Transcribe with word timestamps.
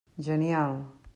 Genial! 0.17 0.95